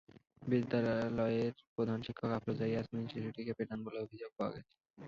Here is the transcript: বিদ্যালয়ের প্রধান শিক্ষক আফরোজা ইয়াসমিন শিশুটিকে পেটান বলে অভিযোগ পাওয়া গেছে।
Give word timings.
বিদ্যালয়ের 0.47 1.53
প্রধান 1.75 1.99
শিক্ষক 2.01 2.31
আফরোজা 2.37 2.65
ইয়াসমিন 2.67 3.05
শিশুটিকে 3.07 3.53
পেটান 3.57 3.79
বলে 3.85 3.97
অভিযোগ 3.99 4.31
পাওয়া 4.37 4.53
গেছে। 4.55 4.73